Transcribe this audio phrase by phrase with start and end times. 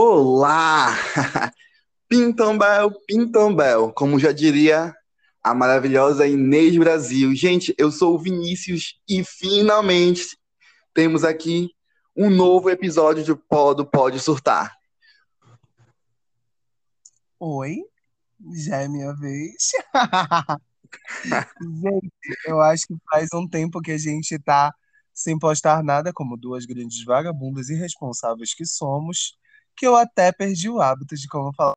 [0.00, 0.94] Olá!
[2.08, 4.94] Pintombel, Pintombel, como já diria
[5.42, 7.34] a maravilhosa Inês Brasil.
[7.34, 10.38] Gente, eu sou o Vinícius e finalmente
[10.94, 11.70] temos aqui
[12.16, 14.72] um novo episódio do Pode, Pode Surtar.
[17.40, 17.78] Oi,
[18.54, 19.72] já é minha vez.
[21.60, 22.12] gente,
[22.46, 24.72] eu acho que faz um tempo que a gente tá
[25.12, 29.36] sem postar nada, como duas grandes vagabundas irresponsáveis que somos,
[29.78, 31.76] que eu até perdi o hábito de como falar.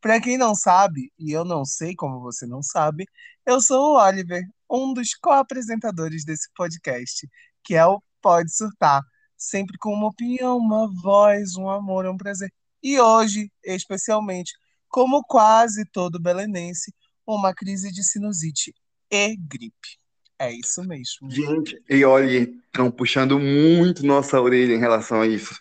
[0.00, 3.06] Para quem não sabe, e eu não sei como você não sabe,
[3.44, 7.26] eu sou o Oliver, um dos co-apresentadores desse podcast,
[7.64, 9.02] que é o Pode Surtar,
[9.36, 12.52] sempre com uma opinião, uma voz, um amor, um prazer.
[12.82, 14.52] E hoje, especialmente,
[14.88, 16.94] como quase todo belenense,
[17.26, 18.74] uma crise de sinusite
[19.10, 19.98] e gripe.
[20.38, 21.30] É isso mesmo.
[21.30, 25.58] Gente, e olha, estão puxando muito nossa orelha em relação a isso.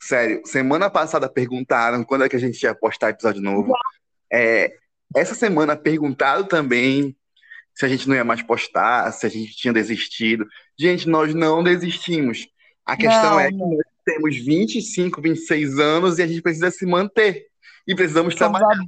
[0.00, 3.72] Sério, semana passada perguntaram quando é que a gente ia postar episódio novo.
[4.32, 4.72] É,
[5.14, 7.16] essa semana perguntaram também
[7.74, 10.46] se a gente não ia mais postar, se a gente tinha desistido.
[10.78, 12.48] Gente, nós não desistimos.
[12.84, 16.86] A questão não, é que nós temos 25, 26 anos e a gente precisa se
[16.86, 17.46] manter.
[17.86, 18.84] E precisamos Somos trabalhar.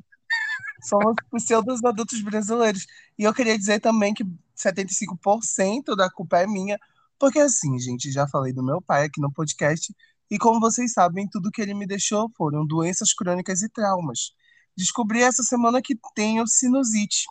[0.82, 2.86] Somos pseudos adultos brasileiros.
[3.18, 4.24] E eu queria dizer também que
[4.56, 6.78] 75% da culpa é minha,
[7.18, 9.94] porque assim, gente, já falei do meu pai aqui no podcast,
[10.30, 14.32] e como vocês sabem, tudo que ele me deixou foram doenças crônicas e traumas.
[14.76, 17.24] Descobri essa semana que tenho sinusite.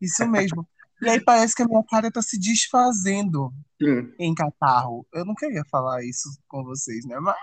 [0.00, 0.68] Isso mesmo.
[1.00, 3.52] E aí parece que a minha cara tá se desfazendo
[4.18, 5.06] em catarro.
[5.12, 7.18] Eu não queria falar isso com vocês, né?
[7.20, 7.36] Mas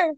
[0.00, 0.12] é,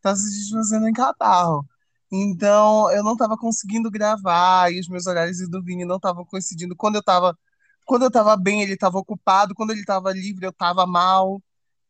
[0.00, 1.66] tá se desfazendo em catarro.
[2.12, 6.76] Então, eu não estava conseguindo gravar e os meus horários do Vini não estavam coincidindo.
[6.76, 7.36] Quando eu estava
[7.84, 11.42] quando eu tava bem, ele estava ocupado, quando ele estava livre, eu estava mal.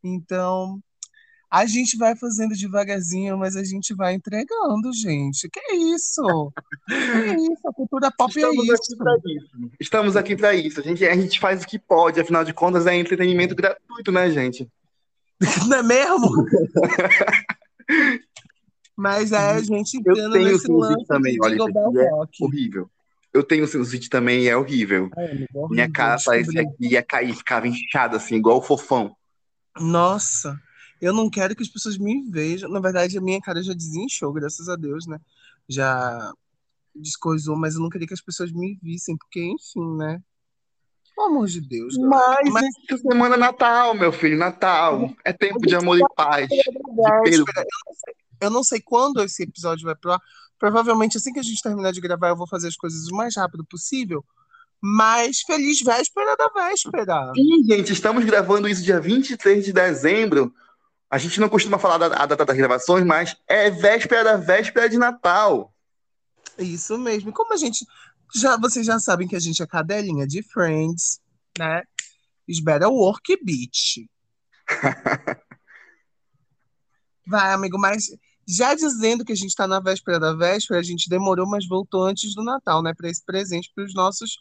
[0.02, 0.80] Então,
[1.52, 5.50] a gente vai fazendo devagarzinho, mas a gente vai entregando, gente.
[5.50, 6.52] Que isso?
[6.88, 7.68] Que isso?
[7.68, 9.02] A cultura pop é Estamos é isso.
[9.02, 9.70] Aqui isso.
[9.78, 10.80] Estamos aqui para isso.
[10.80, 14.30] A gente, a gente faz o que pode, afinal de contas, é entretenimento gratuito, né,
[14.30, 14.66] gente?
[15.68, 16.46] Não é mesmo?
[18.96, 22.88] Mas é a gente eu tenho nesse lance também, olha, é horrível.
[23.32, 25.10] Eu tenho sinusite também e é horrível.
[25.16, 29.16] É, Minha cara parecia que ia cair, ficava inchada assim, igual o fofão.
[29.78, 30.60] Nossa,
[31.00, 32.70] eu não quero que as pessoas me vejam.
[32.70, 35.18] Na verdade, a minha cara já desinchou, graças a Deus, né?
[35.68, 36.32] Já
[36.94, 40.22] descoisou, mas eu não queria que as pessoas me vissem, porque, enfim, né?
[41.14, 41.96] Pelo amor de Deus.
[41.98, 45.14] Mas, mas essa semana é Natal, meu filho, Natal.
[45.24, 46.48] É tempo de amor e paz.
[46.50, 50.20] Eu, não sei, eu não sei quando esse episódio vai pro ar.
[50.58, 53.36] Provavelmente assim que a gente terminar de gravar, eu vou fazer as coisas o mais
[53.36, 54.24] rápido possível.
[54.82, 57.32] Mas feliz véspera da véspera.
[57.36, 60.52] Sim, gente, estamos gravando isso dia 23 de dezembro.
[61.08, 64.88] A gente não costuma falar da, a data das gravações, mas é véspera da véspera
[64.88, 65.72] de Natal.
[66.58, 67.32] Isso mesmo.
[67.32, 67.86] Como a gente
[68.34, 71.20] já vocês já sabem que a gente é cadelinha de Friends,
[71.56, 71.82] né?
[72.48, 74.08] Espera o work beat.
[77.24, 78.06] Vai, amigo, mas
[78.48, 82.04] já dizendo que a gente está na véspera da véspera, a gente demorou, mas voltou
[82.04, 82.92] antes do Natal, né?
[82.94, 84.38] Para esse presente para os nossos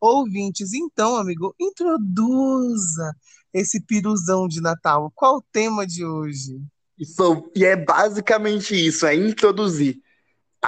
[0.00, 0.72] ouvintes.
[0.72, 3.14] Então, amigo, introduza
[3.52, 5.12] esse piruzão de Natal.
[5.14, 6.60] Qual o tema de hoje?
[6.98, 9.98] Isso, e é basicamente isso, é introduzir.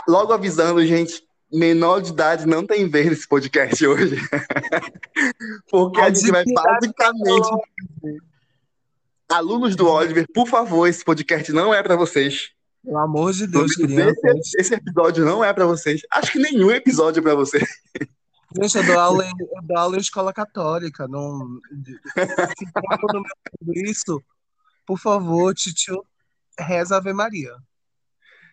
[0.09, 1.23] Logo avisando, gente,
[1.53, 4.17] menor de idade não tem vez nesse podcast hoje.
[5.71, 7.49] Porque a, a gente vai basicamente
[9.29, 12.51] Alunos do Oliver, por favor, esse podcast não é para vocês.
[12.85, 14.21] Pelo amor de Deus, criança.
[14.25, 16.03] Esse, esse, episódio não é para vocês.
[16.13, 17.59] Acho que nenhum episódio é para você.
[18.63, 21.07] Gente, eu dou aula, em, eu dou aula em escola católica.
[21.07, 21.61] Não...
[22.15, 24.23] Se isso,
[24.87, 26.05] por favor, titio,
[26.59, 27.53] reza Ave Maria.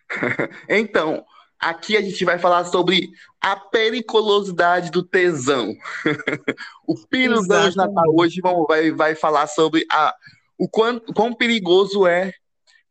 [0.69, 1.25] Então,
[1.59, 3.09] aqui a gente vai falar sobre
[3.41, 5.73] a periculosidade do tesão.
[6.87, 10.13] o Piruzão de Natal hoje vai, vai falar sobre a,
[10.57, 12.33] o quão, quão perigoso é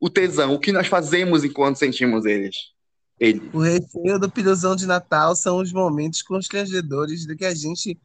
[0.01, 2.73] o tesão, o que nós fazemos enquanto sentimos eles.
[3.19, 3.51] Ele.
[3.53, 7.99] O recheio do piruzão de Natal são os momentos constrangedores de que a gente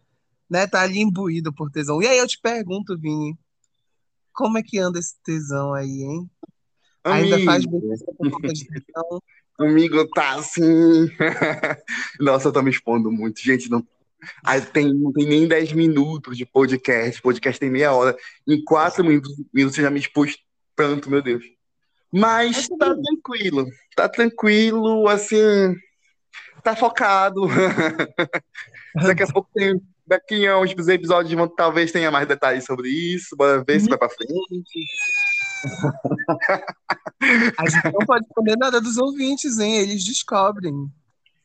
[0.50, 2.02] né, tá ali imbuído por tesão.
[2.02, 3.38] E aí eu te pergunto, Vini,
[4.34, 6.30] como é que anda esse tesão aí, hein?
[7.04, 7.36] Amigo.
[7.36, 7.82] Ainda faz bem
[8.54, 9.22] de tesão?
[9.60, 11.10] Amigo, tá assim.
[12.20, 13.42] Nossa, eu tô me expondo muito.
[13.42, 13.86] Gente, não
[14.44, 17.22] Aí tem, não tem nem 10 minutos de podcast.
[17.22, 18.16] Podcast tem meia hora.
[18.48, 20.38] Em 4 minutos, minutos você já me expôs
[20.76, 21.44] tanto, meu Deus.
[22.18, 23.68] Mas tá tranquilo.
[23.96, 25.76] Tá tranquilo, assim.
[26.64, 27.42] Tá focado.
[28.96, 29.80] daqui a pouco tem.
[30.06, 33.36] Daqui a uns episódios talvez tenha mais detalhes sobre isso.
[33.36, 34.86] Bora ver se vai pra frente.
[37.58, 39.76] A gente não pode esconder nada dos ouvintes, hein?
[39.76, 40.90] Eles descobrem.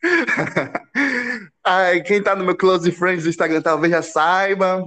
[1.65, 4.85] Ai, quem tá no meu Close Friends do Instagram talvez já saiba.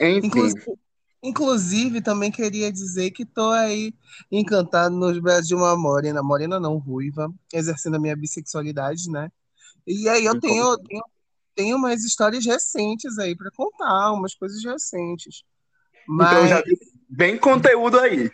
[0.00, 0.26] Enfim.
[0.26, 0.78] Inclusive,
[1.22, 3.94] inclusive, também queria dizer que tô aí
[4.30, 9.30] encantado nos braços de uma morena, morena não, ruiva, exercendo a minha bissexualidade, né?
[9.86, 11.04] E aí eu tenho, tenho,
[11.54, 15.44] tenho umas histórias recentes aí para contar, umas coisas recentes.
[16.06, 16.32] Mas...
[16.32, 16.62] Então já
[17.08, 18.30] vem conteúdo aí.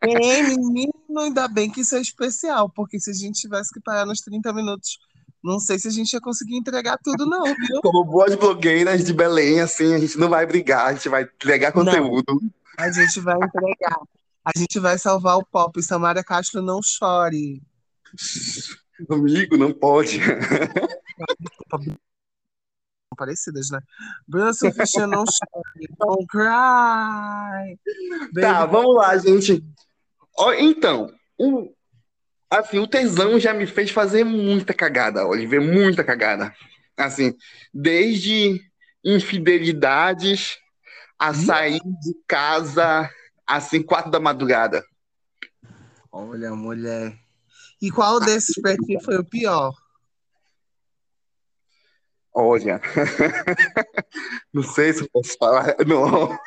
[0.00, 4.06] É, menino, ainda bem que isso é especial, porque se a gente tivesse que parar
[4.06, 4.98] nos 30 minutos,
[5.42, 7.80] não sei se a gente ia conseguir entregar tudo, não, viu?
[7.82, 11.72] Como boas blogueiras de Belém, assim, a gente não vai brigar, a gente vai entregar
[11.72, 12.24] conteúdo.
[12.28, 14.00] Não, a gente vai entregar.
[14.44, 15.82] A gente vai salvar o pop.
[15.82, 17.62] Samara Castro, não chore.
[19.10, 20.20] Amigo, não pode.
[23.16, 23.80] Parecidas, né?
[24.26, 25.88] Bruna Surfistinha, não chore.
[25.98, 27.78] Don't cry.
[28.32, 28.40] Baby.
[28.40, 29.64] Tá, vamos lá, gente.
[30.58, 31.70] Então, o,
[32.50, 36.54] assim, o tesão já me fez fazer muita cagada, Oliver, muita cagada.
[36.96, 37.34] Assim,
[37.72, 38.60] desde
[39.04, 40.58] infidelidades
[41.18, 43.10] a sair de casa
[43.48, 44.84] assim, quatro da madrugada.
[46.12, 47.18] Olha, mulher.
[47.80, 49.74] E qual desses pra ti foi o pior?
[52.34, 52.80] Olha,
[54.52, 56.38] não sei se eu posso falar, não.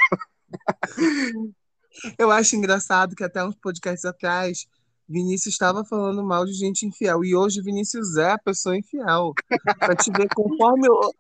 [2.18, 4.68] Eu acho engraçado que até uns podcasts atrás,
[5.12, 7.24] Vinícius estava falando mal de gente infiel.
[7.24, 9.34] E hoje Vinícius é a pessoa infiel.
[9.78, 11.14] Pra te ver, conforme o,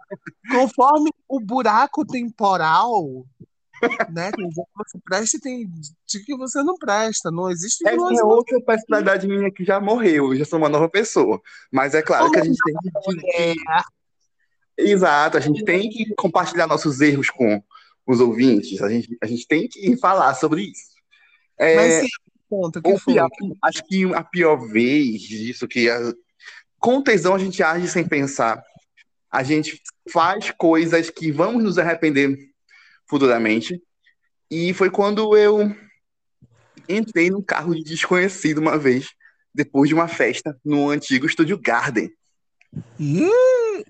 [0.49, 3.25] conforme o buraco temporal,
[4.09, 4.31] né?
[4.77, 7.29] Você presta e tem dia que você não presta.
[7.29, 10.33] Não existe Essa é outra personalidade minha que já morreu.
[10.33, 11.41] Eu já sou uma nova pessoa.
[11.71, 12.75] Mas é claro que a gente tem
[13.55, 13.61] que.
[14.77, 17.61] Exato, a gente tem que compartilhar nossos erros com
[18.07, 18.81] os ouvintes.
[18.81, 20.91] A gente, a gente tem que falar sobre isso.
[21.57, 22.07] É, Mas sim,
[22.51, 23.13] conta, que foi?
[23.13, 23.29] Pior,
[23.63, 26.13] acho que a pior vez disso, que a,
[26.77, 28.61] com tesão a gente age sem pensar.
[29.31, 29.81] A gente
[30.11, 32.37] faz coisas que vamos nos arrepender
[33.09, 33.81] futuramente.
[34.49, 35.73] E foi quando eu
[36.89, 39.07] entrei num carro de desconhecido uma vez,
[39.55, 42.11] depois de uma festa no antigo Estúdio Garden.
[42.99, 43.29] Ih,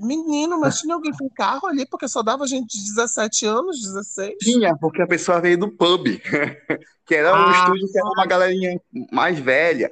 [0.02, 4.38] menino, mas tinha alguém com carro ali, porque só dava gente de 17 anos, 16?
[4.40, 6.06] Tinha, porque a pessoa veio do pub,
[7.06, 8.82] que era um ah, estúdio que era uma galerinha
[9.12, 9.90] mais velha.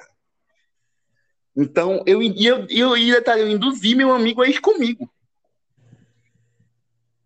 [1.56, 5.10] Então, eu ia, eu ia eu induzir meu amigo a ir comigo.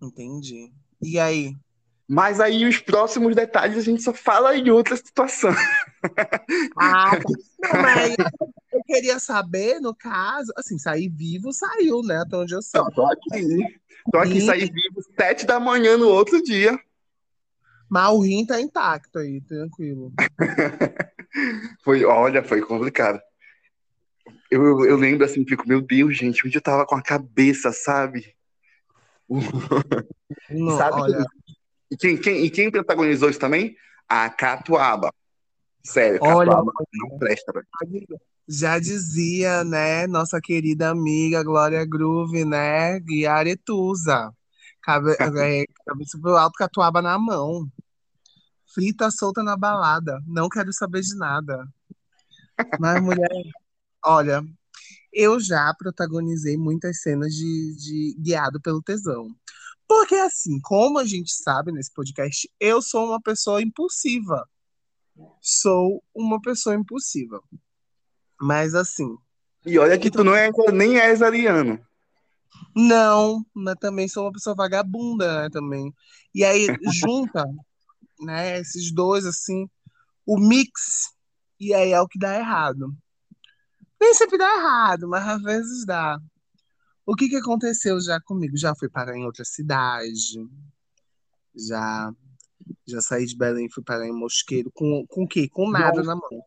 [0.01, 0.71] Entendi.
[1.01, 1.55] E aí?
[2.07, 5.51] Mas aí os próximos detalhes a gente só fala em outra situação.
[6.77, 7.23] Ah, tá.
[7.73, 8.15] não, mas
[8.71, 12.17] eu queria saber, no caso, assim, sair vivo saiu, né?
[12.17, 12.81] Até onde eu sei.
[12.81, 13.79] Não, tô aqui.
[14.11, 14.41] Tô aqui, e...
[14.41, 16.77] sair vivo sete da manhã no outro dia.
[17.89, 20.11] Mas o rim tá intacto aí, tranquilo.
[21.83, 23.21] foi, olha, foi complicado.
[24.49, 28.35] Eu, eu lembro assim, fico, meu Deus, gente, onde eu tava com a cabeça, sabe?
[29.29, 29.39] Não,
[30.77, 31.25] sabe olha...
[31.91, 33.75] E quem, quem, e quem protagonizou isso também?
[34.09, 35.13] A Catuaba.
[35.85, 37.51] Sério, Catuaba olha, não presta.
[38.47, 44.33] Já dizia, né, nossa querida amiga Glória Groove, né, Guiaretusa.
[44.81, 47.69] Cabe, é, cabeça pro alto, Catuaba na mão.
[48.73, 50.19] Frita solta na balada.
[50.25, 51.67] Não quero saber de nada.
[52.79, 53.29] Mas, mulher,
[54.05, 54.41] olha,
[55.11, 59.27] eu já protagonizei muitas cenas de, de guiado pelo tesão.
[59.87, 64.47] Porque, assim, como a gente sabe nesse podcast, eu sou uma pessoa impulsiva.
[65.41, 67.41] Sou uma pessoa impulsiva.
[68.39, 69.15] Mas, assim.
[69.65, 70.23] E olha que então...
[70.23, 71.79] tu não é, nem és ariano.
[72.75, 75.93] Não, mas também sou uma pessoa vagabunda, né, também.
[76.33, 77.45] E aí, junta,
[78.19, 79.69] né, esses dois, assim,
[80.25, 81.13] o mix,
[81.59, 82.95] e aí é o que dá errado.
[83.99, 86.19] Nem sempre dá errado, mas às vezes dá.
[87.05, 88.57] O que, que aconteceu já comigo?
[88.57, 90.39] Já fui parar em outra cidade,
[91.55, 92.11] já
[92.85, 95.47] já saí de Belém fui parar em Mosqueiro, com, com o quê?
[95.49, 96.05] Com nada Não.
[96.05, 96.43] na mão.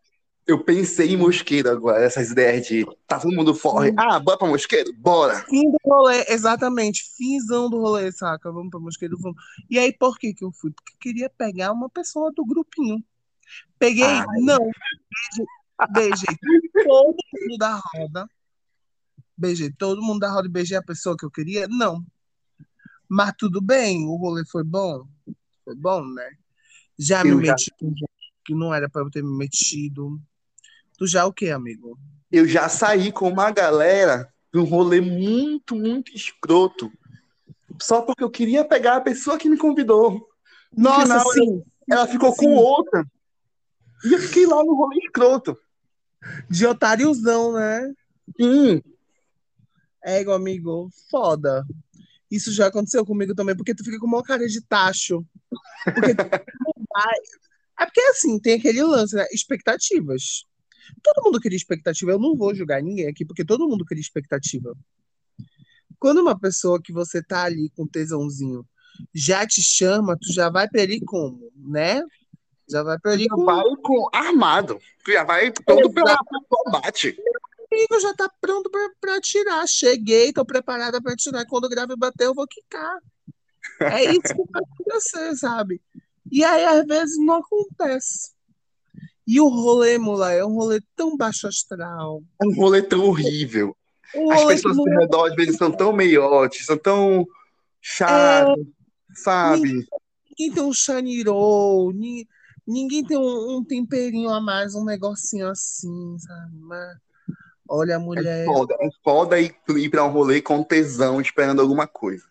[0.46, 3.92] Eu pensei em Mosqueiro agora, essas ideias de tá todo mundo fora.
[3.96, 4.92] Ah, bora pra Mosqueiro?
[4.94, 5.44] Bora!
[5.50, 8.52] Fim do rolê, exatamente, finzão do rolê, saca?
[8.52, 9.36] Vamos pra Mosqueiro, vamos.
[9.68, 10.70] E aí, por que que eu fui?
[10.70, 13.02] Porque queria pegar uma pessoa do grupinho.
[13.76, 14.24] Peguei, Ai.
[14.38, 14.70] não,
[15.90, 18.30] beijei, beijei todo mundo da roda,
[19.36, 21.66] beijei todo mundo da roda e beijei a pessoa que eu queria?
[21.68, 22.04] Não.
[23.08, 25.06] Mas tudo bem, o rolê foi bom?
[25.66, 26.30] Foi bom, né?
[26.96, 27.52] Já eu me já...
[27.52, 27.92] meti com
[28.44, 30.20] que não era para eu ter me metido.
[30.96, 31.98] Tu já o que, amigo?
[32.30, 36.88] Eu já saí com uma galera de um rolê muito, muito escroto.
[37.82, 40.28] Só porque eu queria pegar a pessoa que me convidou.
[40.72, 41.64] No Nossa, final, sim.
[41.90, 42.44] Ela ficou sim.
[42.44, 43.04] com outra.
[44.04, 45.58] E eu fiquei lá no rolê escroto.
[46.48, 47.92] De otáriozão, né?
[48.40, 48.80] Sim.
[50.04, 51.66] É, amigo, foda.
[52.30, 55.24] Isso já aconteceu comigo também, porque tu fica com uma cara de tacho.
[55.84, 57.14] Porque tu não vai.
[57.78, 59.26] É porque assim, tem aquele lance, né?
[59.32, 60.44] Expectativas.
[61.02, 62.12] Todo mundo cria expectativa.
[62.12, 64.74] Eu não vou julgar ninguém aqui, porque todo mundo cria expectativa.
[65.98, 68.66] Quando uma pessoa que você tá ali com tesãozinho
[69.14, 72.02] já te chama, tu já vai pra ele como, né?
[72.68, 73.44] Já vai pra ele com.
[73.44, 74.80] vai com armado.
[75.06, 76.16] Já vai todo pra
[76.48, 77.16] combate.
[77.76, 79.66] Amigo, já tá pronto pra, pra atirar.
[79.68, 81.44] Cheguei, tô preparada pra atirar.
[81.46, 82.98] Quando o grave bater, eu vou quicar.
[83.80, 85.80] É isso que vai acontecer, sabe?
[86.30, 88.32] E aí, às vezes, não acontece.
[89.26, 92.22] E o rolê, mula, é um rolê tão baixo astral.
[92.42, 93.76] É um rolê tão horrível.
[94.14, 97.26] Um As pessoas não ao redor, às vezes, são tão meiotes, são tão
[97.80, 98.64] chatas,
[99.14, 99.86] sabe?
[100.38, 102.26] ninguém tem um chanirou, ni-
[102.66, 106.56] ninguém tem um, um temperinho a mais, um negocinho assim, sabe?
[106.60, 106.98] Mas,
[107.68, 108.44] olha, a É mulher.
[108.44, 108.76] foda.
[108.80, 112.24] É foda ir, ir pra um rolê com tesão, esperando alguma coisa.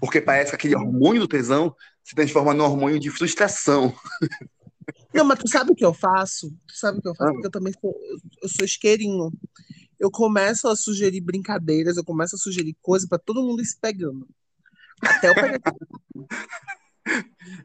[0.00, 3.94] Porque parece que aquele hormônio do tesão se transforma num hormônio de frustração.
[5.14, 6.50] Não, mas tu sabe o que eu faço?
[6.66, 7.30] Tu sabe o que eu faço?
[7.30, 7.32] Ah.
[7.32, 7.94] Porque eu também sou,
[8.42, 9.30] eu sou isqueirinho.
[9.98, 13.78] Eu começo a sugerir brincadeiras, eu começo a sugerir coisas pra todo mundo ir se
[13.78, 14.26] pegando.
[15.02, 15.60] Até eu pegar.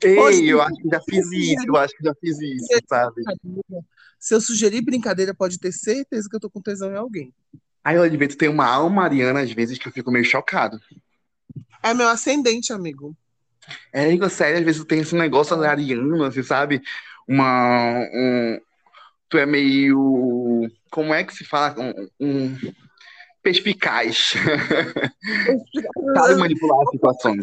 [0.04, 3.22] Ei, Hoje- eu acho que já fiz isso, eu acho que já fiz isso, sabe?
[4.20, 7.34] Se eu sugerir brincadeira, pode ter certeza que eu tô com tesão em alguém.
[7.84, 10.80] Aí, Oliveira, tem uma alma mariana, às vezes, que eu fico meio chocado.
[11.84, 13.16] É meu ascendente, amigo.
[13.94, 16.82] É, Igor, sério, às vezes tu tem esse negócio ariano, assim, sabe?
[17.28, 18.00] Uma.
[18.14, 18.60] Um,
[19.30, 20.68] tu é meio.
[20.90, 21.76] Como é que se fala?
[21.80, 22.10] Um.
[22.20, 22.58] um
[23.46, 24.34] perspicaz.
[26.16, 27.42] Sabe manipular as situações.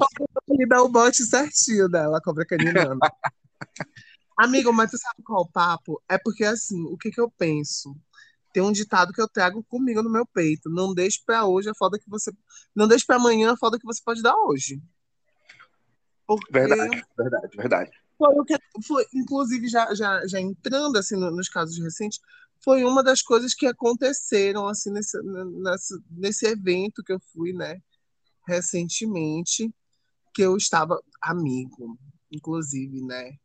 [0.50, 2.98] E dá o bote certinho dela, cobra caninana.
[4.36, 6.02] Amigo, mas tu sabe qual é o papo?
[6.08, 7.94] É porque, assim, o que que eu penso?
[8.52, 10.68] Tem um ditado que eu trago comigo no meu peito.
[10.68, 12.32] Não deixe pra hoje a foda que você...
[12.74, 14.82] Não deixe pra amanhã a foda que você pode dar hoje.
[16.26, 17.90] Porque Verdade, verdade, verdade.
[18.18, 18.56] foi o que
[18.86, 22.18] foi, inclusive, já, já, já entrando assim no- nos casos recentes,
[22.64, 27.80] foi uma das coisas que aconteceram assim nesse, nesse, nesse evento que eu fui, né,
[28.46, 29.72] recentemente,
[30.34, 31.98] que eu estava amigo,
[32.30, 33.36] inclusive, né?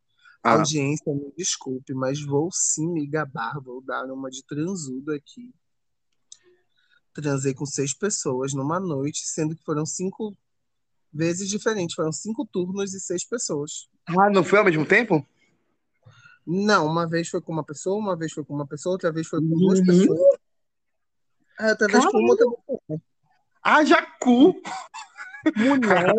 [0.42, 0.52] Ah.
[0.52, 5.52] Audiência, me desculpe, mas vou sim me gabar, vou dar uma de transudo aqui.
[7.12, 10.36] Transei com seis pessoas numa noite, sendo que foram cinco
[11.12, 13.88] vezes diferentes, foram cinco turnos e seis pessoas.
[14.06, 15.26] Ah, não foi ao mesmo tempo?
[16.50, 19.26] Não, uma vez foi com uma pessoa, uma vez foi com uma pessoa, outra vez
[19.26, 19.84] foi com duas Uhum.
[19.84, 20.18] pessoas.
[21.58, 23.00] Ah, outra vez com outra pessoa.
[23.62, 24.54] Ah, Jacu!
[25.56, 26.14] Mulher.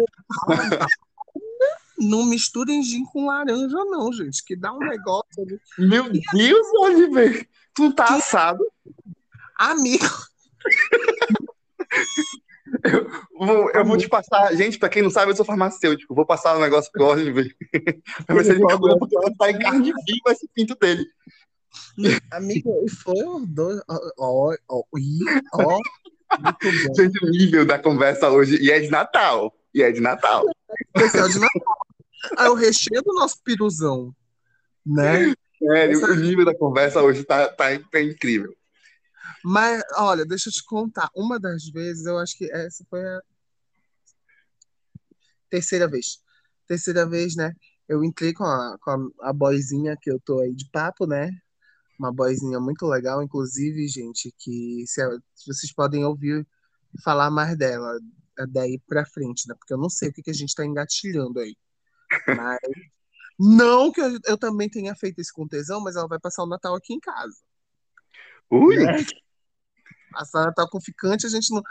[1.97, 5.59] Não misturem gin com laranja, não, gente, que dá um negócio ali.
[5.79, 7.49] Meu Deus, Oliver!
[7.73, 8.63] Tu não tá assado?
[9.57, 10.05] Amigo,
[13.37, 14.53] Vou- eu vou te passar.
[14.55, 16.13] Gente, pra quem não sabe, eu sou farmacêutico.
[16.15, 17.55] Vou passar um negócio pro Oliver.
[18.25, 21.05] pra ver se ele cura, porque vai estar em carne viva esse pinto dele.
[22.31, 23.81] amigo, foi os dois.
[24.17, 24.83] Ó, ó,
[25.53, 25.77] ó.
[26.95, 28.57] Gente, o nível da conversa hoje.
[28.61, 29.53] E é de Natal.
[29.73, 30.45] E é de Natal.
[30.95, 31.77] Especial de Natal.
[32.37, 34.13] Ah, é o recheio do nosso piruzão,
[34.85, 35.33] né?
[35.59, 38.53] Sério, o nível da conversa hoje tá, tá, tá incrível.
[39.43, 41.09] Mas, olha, deixa eu te contar.
[41.15, 43.21] Uma das vezes, eu acho que essa foi a
[45.49, 46.19] terceira vez.
[46.67, 47.53] Terceira vez, né?
[47.87, 51.31] Eu entrei com a, com a, a boyzinha que eu tô aí de papo, né?
[51.99, 55.01] Uma boyzinha muito legal, inclusive, gente, que se,
[55.45, 56.47] vocês podem ouvir
[57.03, 57.99] falar mais dela
[58.49, 59.55] daí pra frente, né?
[59.55, 61.55] Porque eu não sei o que, que a gente tá engatilhando aí.
[62.27, 62.59] Mas.
[63.41, 66.47] Não que eu, eu também tenha feito isso com tesão, mas ela vai passar o
[66.47, 67.37] Natal aqui em casa.
[68.51, 68.77] Ui!
[68.77, 69.05] né?
[70.11, 71.61] Passar Natal com ficante, a gente não.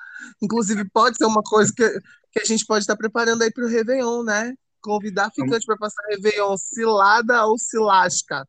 [0.40, 2.00] Inclusive, pode ser uma coisa que,
[2.32, 4.54] que a gente pode estar preparando aí para o Réveillon, né?
[4.80, 8.46] Convidar ficante para passar Réveillon, cilada ou cilasca.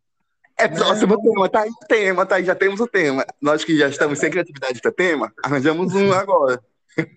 [0.57, 3.25] É próximo tema, tá aí o tema, tá aí, já temos o tema.
[3.41, 6.61] Nós que já estamos sem criatividade para tema, arranjamos um agora.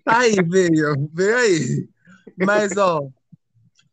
[0.04, 1.88] Tá aí, veio, veio aí.
[2.38, 3.02] Mas, ó,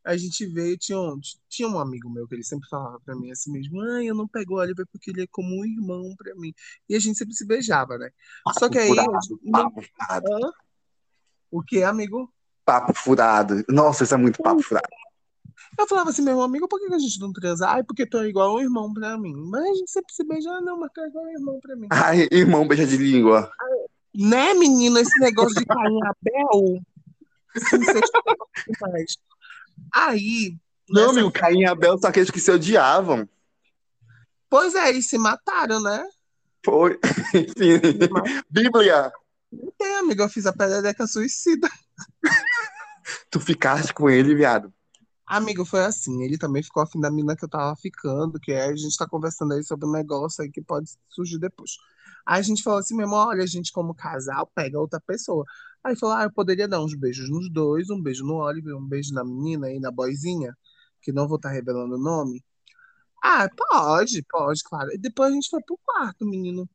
[0.10, 3.30] a gente veio, tinha um, tinha um amigo meu que ele sempre falava pra mim
[3.30, 6.34] assim mesmo, ai, eu não pego o Oliver porque ele é como um irmão pra
[6.36, 6.51] mim.
[6.89, 8.10] E a gente sempre se beijava, né?
[8.58, 8.88] Só que aí.
[8.88, 9.12] furado,
[9.44, 10.51] não- papo furado, Hã?
[11.51, 12.34] O que, amigo?
[12.66, 13.63] papo furado.
[13.70, 14.88] Nossa, isso é muito papo furado.
[15.78, 17.68] Eu falava assim, meu amigo, por que a gente não transa?
[17.68, 19.36] Ai, porque tu é igual um irmão pra mim.
[19.36, 21.75] Mas a gente sempre se beija, ah, não, mas tu é igual um irmão pra
[21.75, 21.88] mim.
[21.92, 23.51] Ai, irmão, beija de língua.
[24.13, 26.82] Né, menino, esse negócio de Caim e Abel?
[27.58, 29.18] Sim, vocês.
[29.93, 30.55] Aí.
[30.89, 33.27] Não, meu, Caim e Abel são aqueles que se odiavam.
[34.50, 36.03] Pois é, eles se mataram, né?
[36.65, 37.00] Foi.
[37.58, 37.79] Sim.
[38.50, 39.12] Bíblia.
[39.51, 40.24] Não tem, amigo.
[40.24, 41.69] Eu fiz a perereca suicida.
[43.31, 44.72] Tu ficaste com ele, viado.
[45.25, 46.24] Amigo, foi assim.
[46.24, 49.08] Ele também ficou afim da mina que eu tava ficando, que é, a gente tá
[49.08, 51.72] conversando aí sobre um negócio aí que pode surgir depois.
[52.29, 55.43] Aí a gente falou assim mesmo, olha, a gente como casal pega outra pessoa.
[55.83, 58.86] Aí falou, ah, eu poderia dar uns beijos nos dois, um beijo no Oliver, um
[58.86, 60.55] beijo na menina e na boizinha,
[61.01, 62.45] que não vou estar revelando o nome.
[63.24, 64.93] Ah, pode, pode, claro.
[64.93, 66.69] E depois a gente foi pro quarto, menino.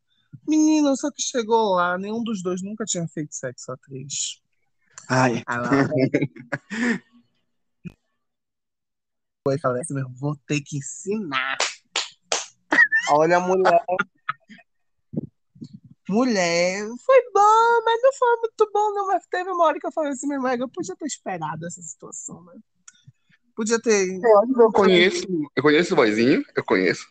[0.44, 4.42] Menino, só que chegou lá, nenhum dos dois nunca tinha feito sexo a três.
[5.08, 5.44] Ai.
[5.46, 5.70] Aí lá,
[9.46, 11.56] foi, falei assim, vou ter que ensinar.
[13.10, 13.84] Olha a mulher.
[16.14, 19.06] Mulher, foi bom, mas não foi muito bom, não.
[19.08, 21.82] Mas teve uma hora que eu falei assim, meu irmão, eu podia ter esperado essa
[21.82, 22.54] situação, né?
[23.56, 24.20] Podia ter.
[24.56, 27.08] Eu conheço, eu conheço o vozinho, eu conheço.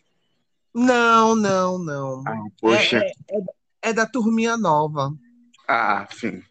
[0.74, 2.22] Não, não, não.
[2.26, 2.98] Ah, poxa.
[2.98, 5.12] É, é, é da turminha nova.
[5.68, 6.42] Ah, sim.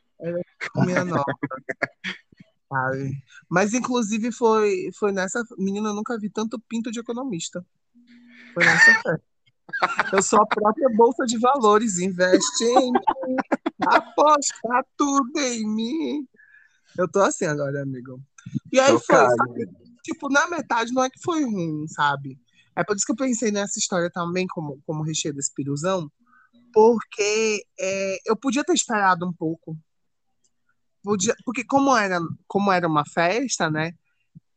[0.74, 1.24] Turminha nova.
[2.70, 3.18] Sabe?
[3.50, 5.44] Mas, inclusive, foi, foi nessa.
[5.58, 7.66] Menina, eu nunca vi tanto pinto de economista.
[8.54, 9.33] Foi nessa festa.
[10.12, 11.98] Eu sou a própria Bolsa de Valores.
[11.98, 13.36] Investe em mim.
[13.82, 16.28] Aposta tudo em mim.
[16.98, 18.22] Eu tô assim agora, amigo.
[18.72, 19.70] E aí foi, sabe?
[20.04, 22.40] Tipo, na metade não é que foi ruim, sabe?
[22.76, 26.12] É por isso que eu pensei nessa história também como, como recheio desse piruzão,
[26.74, 29.78] porque é, eu podia ter esperado um pouco.
[31.04, 33.94] Podia, porque como era, como era uma festa, né?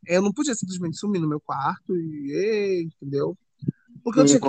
[0.06, 3.36] Eu não podia simplesmente sumir no meu quarto e, entendeu?
[4.06, 4.48] Porque eu tinha que.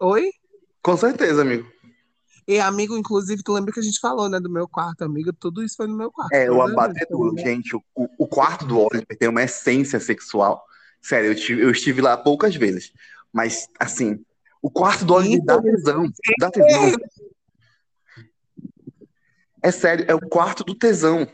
[0.00, 0.32] Oi?
[0.82, 1.70] Com certeza, amigo.
[2.48, 5.32] E amigo, inclusive, tu lembra que a gente falou, né, do meu quarto, amigo?
[5.32, 6.32] Tudo isso foi no meu quarto.
[6.32, 7.34] É, o Todas as abatedouro.
[7.36, 7.48] vezes.
[7.48, 10.66] Gente, o, o quarto do Oliver tem uma essência sexual.
[11.00, 12.92] Sério, eu estive, eu estive lá poucas vezes.
[13.32, 14.18] Mas, assim,
[14.60, 16.10] o quarto do Oliver dá tesão.
[16.40, 16.92] Dá tesão.
[19.62, 21.24] É sério, é o quarto do tesão.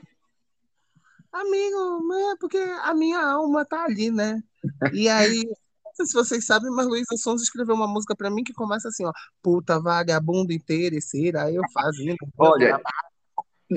[1.32, 4.42] Amigo, é porque a minha alma tá ali, né?
[4.92, 5.48] E aí,
[5.94, 9.04] sei se vocês sabem, mas Luísa Sons escreveu uma música pra mim que começa assim,
[9.04, 9.12] ó.
[9.42, 12.16] Puta vagabunda interesseira, eu fazendo.
[12.36, 12.80] Olha,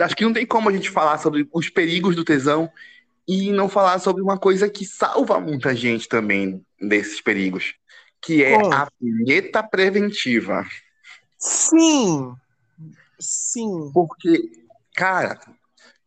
[0.01, 2.71] acho que não tem como a gente falar sobre os perigos do tesão
[3.27, 7.75] e não falar sobre uma coisa que salva muita gente também desses perigos,
[8.21, 10.65] que é a punheta preventiva.
[11.37, 12.33] Sim!
[13.19, 13.91] Sim.
[13.93, 14.51] Porque,
[14.95, 15.39] cara,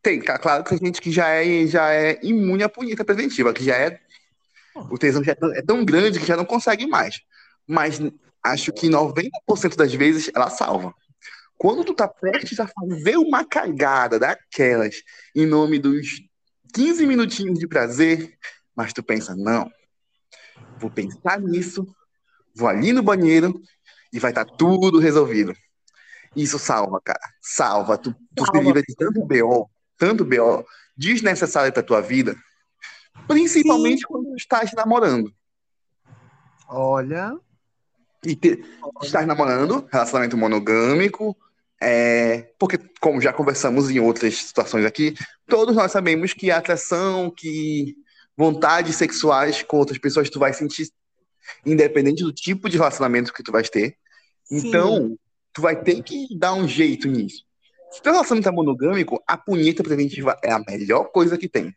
[0.02, 3.52] tem, ca- claro que tem gente que já é, já é imune à punheta preventiva,
[3.52, 4.00] que já é.
[4.74, 7.20] O tesão já é tão, é tão grande que já não consegue mais.
[7.66, 8.00] Mas
[8.42, 10.94] acho que 90% das vezes ela salva.
[11.56, 15.02] Quando tu tá prestes a fazer uma cagada daquelas
[15.34, 16.22] em nome dos
[16.72, 18.38] 15 minutinhos de prazer,
[18.74, 19.70] mas tu pensa, não,
[20.78, 21.86] vou pensar nisso,
[22.54, 23.60] vou ali no banheiro
[24.12, 25.54] e vai estar tudo resolvido.
[26.34, 27.20] Isso salva, cara.
[27.42, 27.98] Salva.
[27.98, 28.60] Tu, tu se Salva.
[28.60, 30.64] livra de tanto BO, tanto BO
[30.96, 32.36] desnecessário pra tua vida,
[33.26, 34.06] principalmente Sim.
[34.06, 35.32] quando estás namorando.
[36.68, 37.36] Olha.
[38.24, 38.62] E te,
[39.02, 41.36] estás namorando, relacionamento monogâmico,
[41.80, 45.14] é, porque, como já conversamos em outras situações aqui,
[45.46, 47.96] todos nós sabemos que a atração, que
[48.36, 50.88] vontades sexuais com outras pessoas tu vai sentir,
[51.64, 53.96] independente do tipo de relacionamento que tu vais ter.
[54.44, 54.68] Sim.
[54.68, 55.18] Então,
[55.52, 57.44] tu vai ter que dar um jeito nisso.
[57.90, 61.74] Se teu relacionamento é monogâmico, a punheta preventiva é a melhor coisa que tem.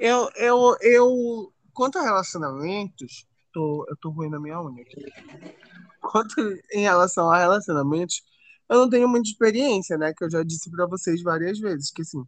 [0.00, 4.82] Eu, eu, eu, quanto a relacionamentos, tô, eu tô ruim na minha unha.
[6.00, 6.40] Quanto
[6.72, 8.22] em relação a relacionamentos,
[8.66, 10.14] eu não tenho muita experiência, né?
[10.16, 12.24] Que eu já disse pra vocês várias vezes, que assim,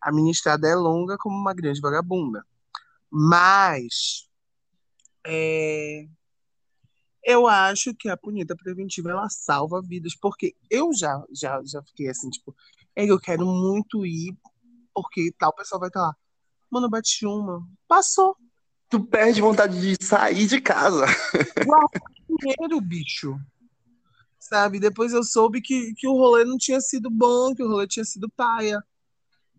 [0.00, 2.42] a minha estrada é longa como uma grande vagabunda.
[3.10, 4.26] Mas
[5.26, 6.06] é,
[7.22, 12.08] eu acho que a punheta preventiva ela salva vidas, porque eu já, já, já fiquei
[12.08, 12.56] assim, tipo,
[12.96, 14.34] "Ei, eu quero muito ir,
[14.94, 16.16] porque tal pessoa vai estar lá.
[16.70, 17.66] Mano, eu bati uma.
[17.86, 18.36] Passou.
[18.88, 21.04] Tu perde vontade de sair de casa.
[22.38, 23.38] Primeiro, bicho.
[24.38, 24.78] Sabe?
[24.78, 28.04] Depois eu soube que, que o rolê não tinha sido bom, que o rolê tinha
[28.04, 28.82] sido paia.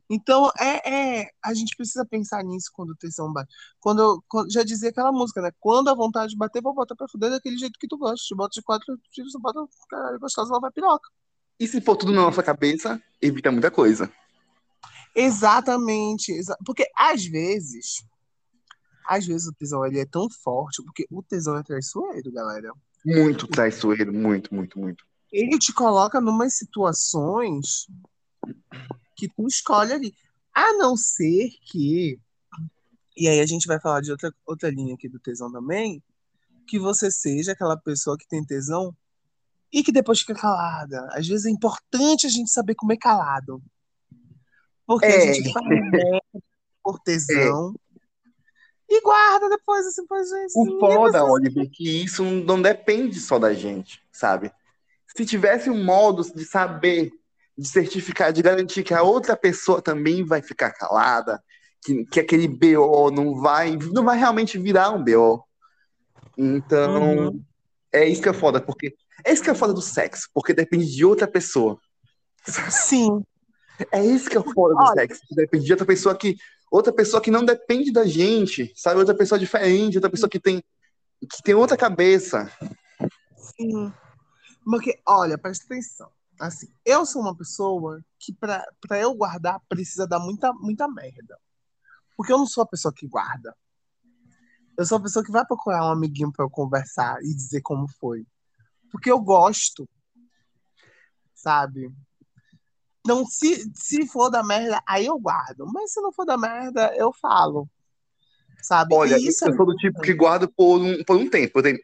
[0.10, 3.52] Então, é, é, a gente precisa pensar nisso quando o tesão bate.
[3.80, 5.50] Quando, quando- já dizia aquela música, né?
[5.60, 8.24] Quando a vontade bater, vou botar pra fuder daquele jeito que tu gosta.
[8.24, 11.10] Te bota de quatro tiros, você bota, caralho, gostosa, ela vai piroca.
[11.60, 14.12] E se for tudo na nossa cabeça, evita muita coisa.
[15.16, 16.32] Exatamente.
[16.32, 18.04] exa- Porque às vezes,
[19.08, 22.72] às vezes o tesão ele é tão forte, porque o tesão é traiçoeiro, galera.
[23.06, 25.06] Muito traiçoeiro, muito, muito, muito.
[25.32, 27.88] Ele te coloca numas situações
[29.16, 30.14] que tu escolhe ali.
[30.54, 32.20] A não ser que.
[33.18, 36.04] E aí a gente vai falar de outra, outra linha aqui do tesão também.
[36.68, 38.92] que você seja aquela pessoa que tem tesão
[39.72, 41.08] e que depois fica calada.
[41.12, 43.62] Às vezes é importante a gente saber comer calado.
[44.88, 45.30] Porque É.
[45.30, 46.22] a gente faz merda
[46.84, 47.74] por tesão
[48.90, 50.54] e guarda depois, assim, pra gente.
[50.56, 54.52] O ninguém foda, precisa- Oliver, é que isso não depende só da gente, sabe?
[55.16, 57.12] Se tivesse um modo de saber,
[57.58, 61.42] de certificar, de garantir que a outra pessoa também vai ficar calada,
[61.84, 65.44] que, que aquele BO não vai, não vai realmente virar um BO.
[66.38, 67.44] Então, Uhum.
[67.92, 68.94] é isso que é foda, porque
[69.24, 71.80] é isso que é foda do sexo, porque depende de outra pessoa.
[72.70, 73.24] Sim.
[73.92, 75.02] É isso que é o foda do Olha.
[75.02, 76.36] sexo, depende de outra pessoa que
[76.72, 79.00] outra pessoa que não depende da gente, sabe?
[79.00, 80.64] Outra pessoa diferente, outra pessoa que tem
[81.22, 82.52] que tem outra cabeça.
[83.36, 83.92] Sim.
[84.64, 86.12] Porque, olha, presta atenção.
[86.40, 91.40] Assim, eu sou uma pessoa que, pra, pra eu guardar, precisa dar muita, muita merda.
[92.18, 93.56] Porque eu não sou a pessoa que guarda.
[94.78, 97.88] Eu sou a pessoa que vai procurar um amiguinho pra eu conversar e dizer como
[97.88, 98.26] foi.
[98.92, 99.88] Porque eu gosto.
[101.34, 101.94] Sabe?
[103.06, 105.68] Então, se, se for da merda, aí eu guardo.
[105.72, 107.70] Mas se não for da merda, eu falo.
[108.64, 108.96] Sabe?
[108.96, 111.62] Olha, e isso é eu sou do tipo que guardo por um, por um tempo.
[111.62, 111.78] Tenho-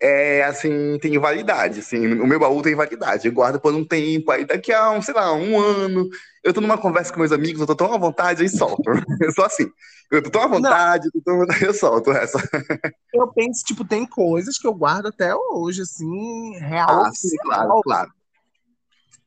[0.00, 3.26] é assim, tem validade, assim, o meu baú tem validade.
[3.28, 6.08] Eu guardo por um tempo, aí daqui a, um, sei lá, um ano,
[6.44, 8.82] eu tô numa conversa com meus amigos, eu tô tão à vontade, aí solto.
[9.22, 9.66] Eu sou assim.
[10.10, 12.38] Eu tô tão à vontade, eu, tô tão à vontade, eu solto essa.
[13.12, 17.82] Eu penso, tipo, tem coisas que eu guardo até hoje, assim, real Ah, sim, claro,
[17.82, 18.10] claro.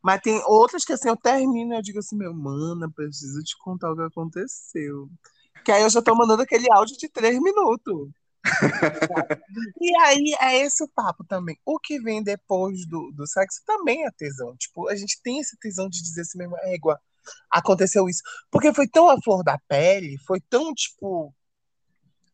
[0.02, 3.44] Mas tem outras que, assim, eu termino e eu digo assim, meu, mano, eu preciso
[3.44, 5.10] te contar o que aconteceu.
[5.64, 8.10] Que aí eu já tô mandando aquele áudio de três minutos.
[9.82, 11.58] e aí é esse o papo também.
[11.66, 14.56] O que vem depois do, do sexo também é tesão.
[14.56, 17.00] Tipo, a gente tem esse tesão de dizer assim mesmo, égua,
[17.52, 18.22] aconteceu isso.
[18.50, 21.34] Porque foi tão a flor da pele, foi tão, tipo,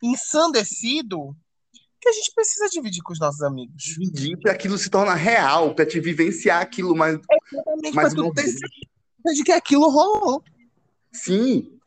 [0.01, 1.36] ensandecido,
[2.05, 3.81] que a gente precisa dividir com os nossos amigos.
[3.81, 7.19] Dividir pra aquilo se torna real, pra te vivenciar aquilo mais.
[7.51, 10.43] Exatamente, Mais pra tu ter certeza de que aquilo rolou.
[11.11, 11.79] Sim.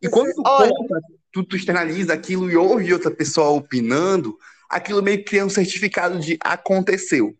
[0.00, 1.00] E quando tu Olha, conta,
[1.32, 6.20] tu, tu externaliza aquilo e ouve outra pessoa opinando, aquilo meio que cria um certificado
[6.20, 7.36] de aconteceu.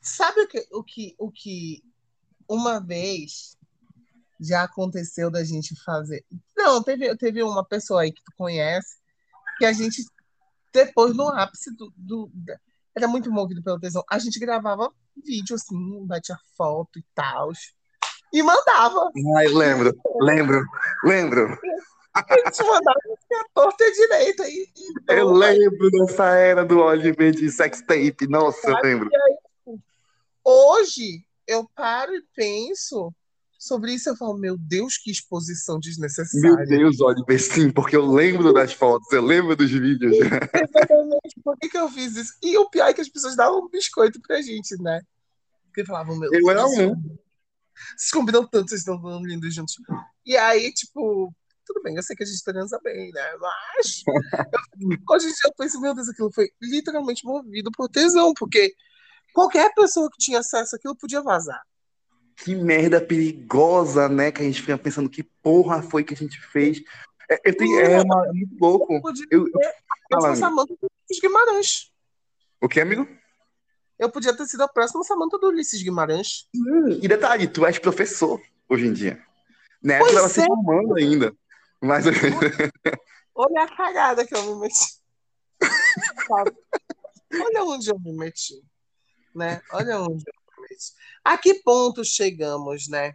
[0.00, 1.82] sabe o que, o que, o que
[2.48, 3.56] uma vez
[4.38, 6.24] já aconteceu da gente fazer?
[6.56, 9.00] Não, teve, teve uma pessoa aí que tu conhece
[9.58, 10.04] que a gente,
[10.72, 12.30] depois no ápice do, do-
[12.94, 14.92] era muito movido pelo tesão, a gente gravava
[15.24, 17.50] vídeo assim, batia foto e tal,
[18.32, 19.10] e mandava.
[19.14, 20.64] Eu lembro, lembro,
[21.04, 21.58] lembro.
[22.14, 22.98] A gente mandava
[23.34, 24.48] a torta e direita.
[24.48, 28.26] E, e Eu lembro dessa era do Oliver de sex tape.
[28.28, 29.08] Nossa, eu lembro.
[30.44, 33.12] Hoje eu paro e penso
[33.60, 34.08] sobre isso.
[34.08, 36.66] Eu falo, meu Deus, que exposição Meu desnecessária.
[36.66, 40.16] Deus, Oliver, sim, porque eu lembro das fotos, eu lembro dos vídeos.
[40.16, 41.40] Exatamente.
[41.44, 42.32] Por que, que eu fiz isso?
[42.42, 45.02] E o pior é que as pessoas davam um biscoito pra gente, né?
[45.66, 47.18] Porque falavam, meu Eu era Deus, um.
[47.96, 49.74] Vocês combinam tanto, vocês estão dando lindos juntos.
[50.24, 51.32] E aí, tipo,
[51.66, 53.36] tudo bem, eu sei que a gente transa bem, né?
[53.38, 58.34] Mas eu, hoje em dia eu penso, meu Deus, aquilo foi literalmente movido por tesão,
[58.34, 58.74] porque
[59.32, 61.62] qualquer pessoa que tinha acesso àquilo podia vazar.
[62.42, 64.32] Que merda perigosa, né?
[64.32, 66.82] Que a gente fica pensando que porra foi que a gente fez.
[67.30, 69.00] É, eu tenho, é, uma- é muito louco.
[69.02, 69.72] Podia Eu, ter, eu
[70.20, 71.92] Fala, sou Samanta do Ulisses Guimarães.
[72.62, 73.06] o que, amigo?
[73.98, 76.48] Eu podia ter sido a próxima Samanta do Ulisses Guimarães.
[76.56, 79.22] Hum, e detalhe, tu és professor hoje em dia.
[79.82, 79.98] Né?
[79.98, 80.46] Pois Tu tava se é.
[80.46, 81.34] formando ainda.
[81.82, 82.04] Mas
[83.34, 84.98] Olha a cagada que eu me meti.
[87.32, 88.54] Olha onde eu me meti.
[89.34, 89.60] Né?
[89.72, 90.24] Olha onde
[90.80, 90.94] meti.
[91.24, 93.14] A que ponto chegamos, né?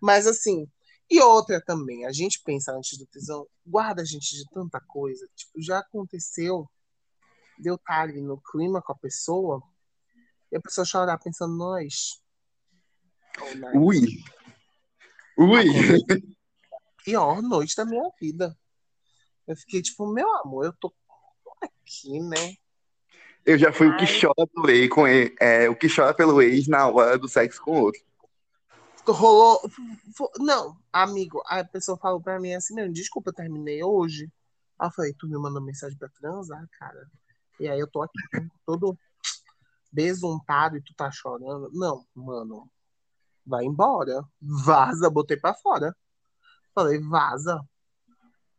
[0.00, 0.68] Mas assim,
[1.10, 5.28] e outra também, a gente pensa antes do tesão, guarda a gente de tanta coisa.
[5.34, 6.68] Tipo, já aconteceu
[7.58, 9.62] de eu estar ali no clima com a pessoa
[10.50, 12.20] e a pessoa chorar pensando, nós.
[13.40, 13.74] Oh, nós.
[13.76, 14.24] ui.
[15.36, 15.64] Ui.
[17.04, 18.56] pior noite da minha vida.
[19.46, 20.92] Eu fiquei tipo, meu amor, eu tô
[21.60, 22.56] aqui, né?
[23.44, 24.20] Eu já fui o que Ai.
[24.20, 27.60] chora pelo ex, com ele, é, o que chora pelo ex na hora do sexo
[27.62, 28.00] com o outro.
[29.06, 29.60] Rolou.
[30.38, 34.32] Não, amigo, a pessoa falou pra mim assim mesmo, desculpa, eu terminei hoje.
[34.78, 37.06] Aí eu falei, tu me mandou mensagem pra transar, cara.
[37.60, 38.18] E aí eu tô aqui
[38.64, 38.98] todo
[39.92, 41.70] besuntado e tu tá chorando.
[41.72, 42.68] Não, mano,
[43.46, 44.24] vai embora.
[44.40, 45.94] Vaza, botei pra fora.
[46.74, 47.60] Falei, vaza.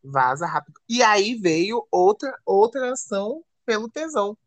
[0.04, 0.80] Vaza rápido.
[0.88, 4.38] E aí veio outra, outra ação pelo tesão.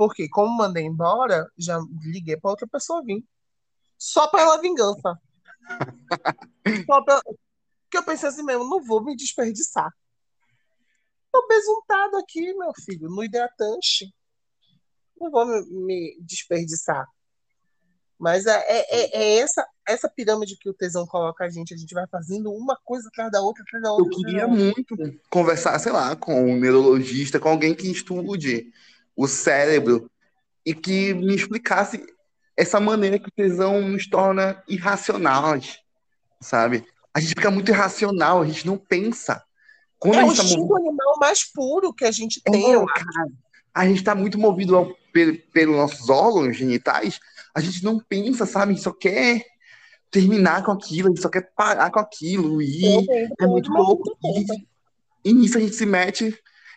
[0.00, 3.22] Porque, como mandei embora, já liguei pra outra pessoa vir.
[3.98, 5.14] Só pela vingança.
[6.86, 7.20] Só pela...
[7.22, 9.92] Porque eu pensei assim mesmo, não vou me desperdiçar.
[11.34, 14.10] Eu besuntado aqui, meu filho, no hidratante.
[15.20, 17.06] Não vou me, me desperdiçar.
[18.18, 21.74] Mas é, é, é, é, essa, essa pirâmide que o tesão coloca a gente.
[21.74, 24.14] A gente vai fazendo uma coisa atrás da outra, atrás da outra.
[24.14, 24.96] Eu queria muito
[25.28, 28.72] conversar, sei lá, com um neurologista, com alguém que estude
[29.20, 30.10] o cérebro
[30.64, 32.02] e que me explicasse
[32.56, 35.78] essa maneira que o tesão nos torna irracionais,
[36.40, 36.86] sabe?
[37.12, 39.42] A gente fica muito irracional, a gente não pensa.
[39.98, 40.76] Quando é o tá instinto movido...
[40.76, 43.28] animal mais puro que a gente tem, é, cara.
[43.74, 44.90] A gente está muito movido ao,
[45.52, 47.20] pelos nossos órgãos genitais,
[47.54, 48.72] a gente não pensa, sabe?
[48.72, 49.44] A gente só quer
[50.10, 52.62] terminar com aquilo, a gente só quer parar com aquilo.
[52.62, 53.06] E
[53.38, 54.16] é muito louco.
[54.24, 56.34] E, e nisso a gente se mete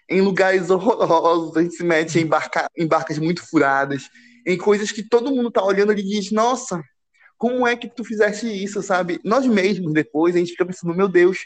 [0.10, 4.10] em lugares horrorosos, a gente se mete em, barca, em barcas muito furadas,
[4.46, 6.82] em coisas que todo mundo tá olhando e diz, nossa,
[7.38, 9.20] como é que tu fizesse isso, sabe?
[9.24, 11.46] Nós mesmos, depois, a gente fica pensando, meu Deus,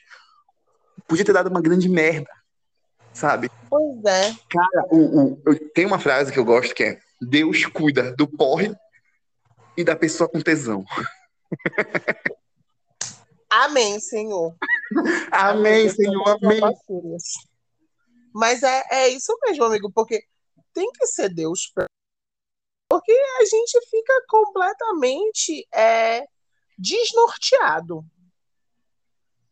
[1.07, 2.29] podia ter dado uma grande merda,
[3.13, 3.49] sabe?
[3.69, 4.35] Pois é.
[4.49, 8.27] Cara, o, o, eu, tem uma frase que eu gosto que é Deus cuida do
[8.27, 8.75] porre
[9.75, 10.83] e da pessoa com tesão.
[13.49, 14.55] Amém, Senhor.
[15.31, 16.61] amém, Senhor, amém.
[18.37, 20.23] Mas é, é isso mesmo, amigo, porque
[20.71, 21.73] tem que ser Deus.
[22.87, 26.23] Porque a gente fica completamente é,
[26.77, 28.05] desnorteado.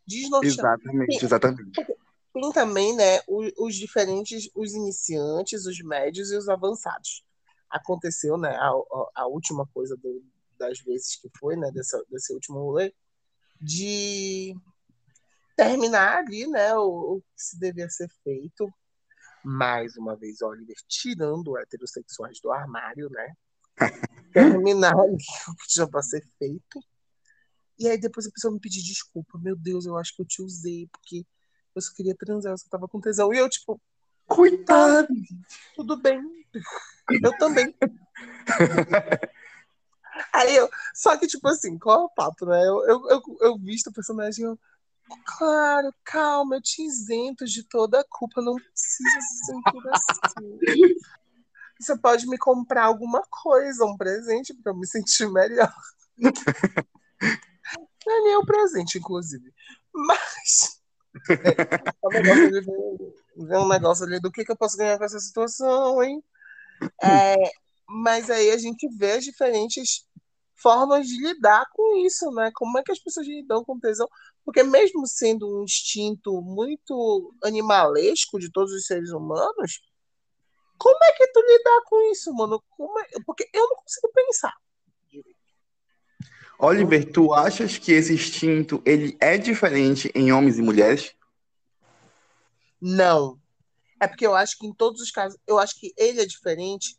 [0.06, 0.56] Desnorteado.
[0.56, 1.98] Exatamente, tem, exatamente.
[2.32, 7.26] Tem também, né, os, os, diferentes, os iniciantes, os médios e os avançados.
[7.68, 8.72] Aconteceu, né, a,
[9.16, 10.24] a última coisa do,
[10.60, 12.94] das vezes que foi, né, dessa, desse último rolê,
[13.60, 14.56] de
[15.56, 18.72] terminar ali, né, o, o que se devia ser feito.
[19.44, 23.34] Mais uma vez, Oliver tirando heterossexuais do armário, né?
[24.34, 25.16] terminar ali
[25.48, 26.80] o que tinha para ser feito.
[27.78, 29.38] E aí depois a pessoa me pedir desculpa.
[29.38, 31.26] Meu Deus, eu acho que eu te usei, porque
[31.76, 33.34] eu só queria transar, eu só tava com tesão.
[33.34, 33.80] E eu, tipo,
[34.26, 35.08] coitado!
[35.76, 36.22] Tudo bem.
[37.22, 37.76] Eu também.
[40.34, 42.62] Aí eu, só que, tipo assim, qual é o papo, né?
[42.62, 44.58] Eu, eu, eu, eu visto o personagem, eu,
[45.26, 50.60] claro, calma, eu te isento de toda a culpa, não precisa se sentir assim.
[51.80, 55.74] Você pode me comprar alguma coisa, um presente, para eu me sentir melhor.
[58.06, 59.54] Não é nem um presente, inclusive.
[59.94, 60.80] Mas.
[61.30, 62.08] É,
[63.58, 66.24] um negócio ali do que, que eu posso ganhar com essa situação, hein?
[67.04, 67.36] É,
[67.88, 70.08] mas aí a gente vê as diferentes
[70.56, 72.52] formas de lidar com isso, né?
[72.54, 74.08] Como é que as pessoas lidam com tesão?
[74.46, 79.82] Porque mesmo sendo um instinto muito animalesco de todos os seres humanos,
[80.78, 82.64] como é que tu lidar com isso, mano?
[83.12, 83.24] É...
[83.26, 84.54] Porque eu não consigo pensar.
[86.60, 91.14] Oliver, tu achas que esse instinto ele é diferente em homens e mulheres?
[92.80, 93.40] Não.
[94.00, 96.96] É porque eu acho que em todos os casos, eu acho que ele é diferente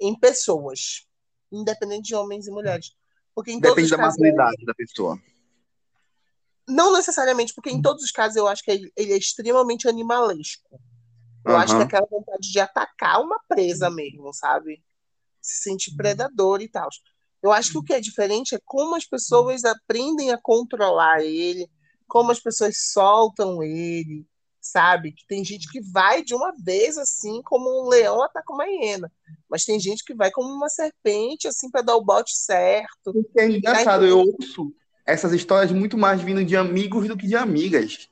[0.00, 1.06] em pessoas,
[1.52, 2.94] independente de homens e mulheres.
[3.34, 5.18] Porque em Depende da casos, maturidade da pessoa.
[6.68, 10.80] Não necessariamente, porque em todos os casos eu acho que ele, ele é extremamente animalesco.
[11.44, 11.58] Eu uhum.
[11.58, 14.82] acho que é aquela vontade de atacar uma presa mesmo, sabe?
[15.42, 16.88] Se sentir predador e tal.
[17.42, 21.70] Eu acho que o que é diferente é como as pessoas aprendem a controlar ele,
[22.08, 24.26] como as pessoas soltam ele,
[24.58, 25.12] sabe?
[25.12, 29.12] Que tem gente que vai de uma vez assim, como um leão ataca uma hiena.
[29.50, 33.12] Mas tem gente que vai como uma serpente, assim, para dar o bote certo.
[33.36, 34.74] É engraçado, eu ouço
[35.06, 38.08] essas histórias muito mais vindo de amigos do que de amigas.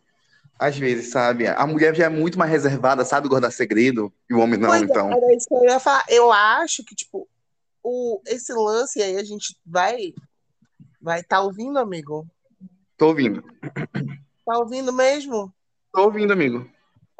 [0.59, 1.47] Às vezes, sabe?
[1.47, 4.83] A mulher já é muito mais reservada, sabe guardar segredo, e o homem não, pois
[4.83, 5.11] é, então.
[5.11, 6.05] Era isso que eu ia falar.
[6.09, 7.29] Eu acho que, tipo,
[7.83, 10.15] o, esse lance aí a gente vai.
[11.01, 12.25] Vai tá ouvindo, amigo?
[12.97, 13.43] Tô ouvindo.
[14.47, 15.53] Tá ouvindo mesmo?
[15.93, 16.71] Tô ouvindo, amigo.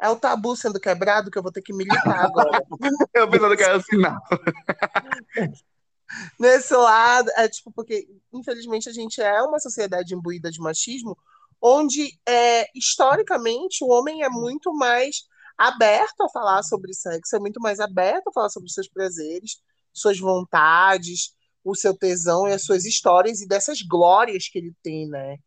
[0.01, 2.63] É o tabu sendo quebrado que eu vou ter que militar agora.
[3.13, 4.21] eu pensando que era sinal.
[6.39, 11.17] Nesse lado, é tipo, porque infelizmente a gente é uma sociedade imbuída de machismo,
[11.61, 15.23] onde é, historicamente o homem é muito mais
[15.57, 19.61] aberto a falar sobre sexo, é muito mais aberto a falar sobre seus prazeres,
[19.93, 25.07] suas vontades, o seu tesão e as suas histórias e dessas glórias que ele tem,
[25.07, 25.37] né?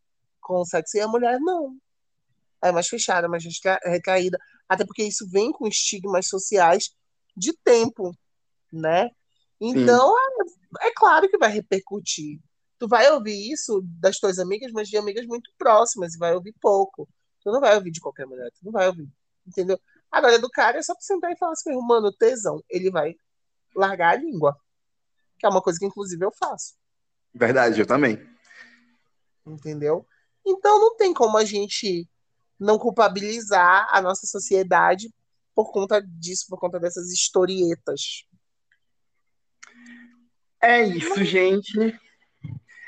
[0.40, 0.96] Com o sexo.
[0.96, 1.76] E a mulher não
[2.62, 3.44] é mais fechada, mais
[3.84, 6.94] recaída, até porque isso vem com estigmas sociais
[7.36, 8.16] de tempo,
[8.72, 9.10] né?
[9.60, 10.25] Então, é,
[10.80, 12.40] é, claro que vai repercutir.
[12.78, 16.54] Tu vai ouvir isso das tuas amigas, mas de amigas muito próximas, e vai ouvir
[16.60, 17.08] pouco.
[17.42, 19.08] Tu não vai ouvir de qualquer mulher, tu não vai ouvir,
[19.46, 19.78] entendeu?
[20.10, 23.14] Agora, do cara, é só tu sentar e falar assim, mano, tesão, ele vai
[23.74, 24.56] largar a língua.
[25.38, 26.74] Que é uma coisa que, inclusive, eu faço.
[27.34, 28.18] Verdade, eu também.
[29.46, 30.06] Entendeu?
[30.44, 32.08] Então, não tem como a gente
[32.58, 35.12] não culpabilizar a nossa sociedade
[35.54, 38.26] por conta disso, por conta dessas historietas.
[40.62, 41.98] É isso, gente.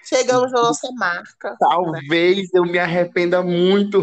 [0.09, 1.55] Chegamos na nossa marca.
[1.59, 2.49] Talvez né?
[2.55, 4.01] eu me arrependa muito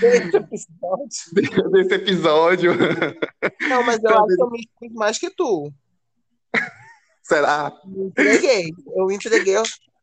[0.00, 1.70] desse episódio.
[1.72, 2.72] desse episódio.
[3.68, 4.28] Não, mas eu Talvez...
[4.28, 5.72] acho que eu me expus mais que tu.
[7.24, 7.72] Será?
[7.84, 8.70] Eu entreguei.
[8.94, 9.56] Eu entreguei.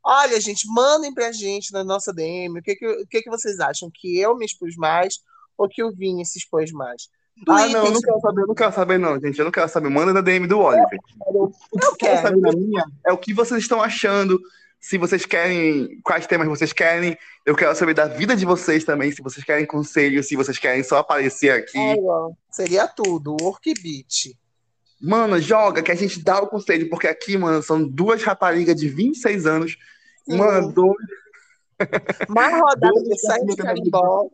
[0.04, 3.60] Olha, gente, mandem pra gente na nossa DM o que, que, o que, que vocês
[3.60, 3.90] acham?
[3.94, 5.20] Que eu me expus mais
[5.58, 7.04] ou que o Vini se expôs mais?
[7.48, 9.39] Ah, não, eu não quero saber, eu não quero saber, não, gente.
[9.39, 9.89] Eu não quero saber.
[9.89, 11.00] Manda na DM do Oliver.
[11.28, 14.39] Eu, eu, quero saber na minha é o que vocês estão achando.
[14.80, 17.17] Se vocês querem, quais temas vocês querem.
[17.46, 19.12] Eu quero saber da vida de vocês também.
[19.12, 21.78] Se vocês querem conselho, se vocês querem só aparecer aqui.
[21.78, 21.96] É,
[22.52, 23.36] seria tudo.
[23.41, 24.38] Workbeat.
[25.02, 28.88] Mano, joga que a gente dá o conselho, porque aqui, mano, são duas raparigas de
[28.88, 29.78] 26 anos.
[30.30, 30.38] Sim.
[30.38, 30.96] Mano, dois.
[32.30, 34.30] Mais rodadas de de carimbó.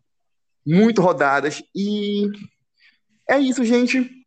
[0.66, 1.64] Muito rodadas.
[1.74, 2.30] E
[3.28, 4.26] é isso, gente.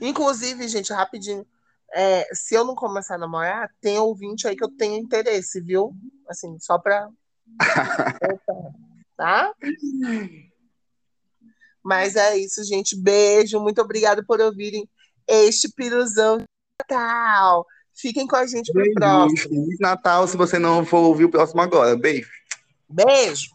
[0.00, 1.46] Inclusive, gente, rapidinho.
[1.94, 5.92] É, se eu não começar a namorar, tem ouvinte aí que eu tenho interesse, viu?
[6.28, 7.08] Assim, só pra.
[9.16, 9.52] tá?
[11.82, 12.96] Mas é isso, gente.
[12.96, 13.60] Beijo.
[13.60, 14.88] Muito obrigada por ouvirem
[15.28, 16.44] este piruzão de
[16.80, 17.66] Natal.
[17.94, 19.36] Fiquem com a gente pro Beijo, próximo.
[19.36, 21.96] Feliz Natal se você não for ouvir o próximo agora.
[21.96, 22.30] Beijo.
[22.88, 23.50] Beijo.